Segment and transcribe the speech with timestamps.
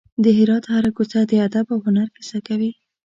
[0.23, 2.71] د هرات هره کوڅه د ادب او هنر کیسه کوي.